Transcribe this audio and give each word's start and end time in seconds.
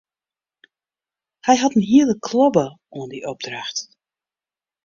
Hy 1.45 1.53
hat 1.61 1.75
in 1.77 1.87
hiele 1.89 2.15
klobbe 2.27 2.65
oan 2.95 3.11
dy 3.11 3.19
opdracht. 3.31 3.77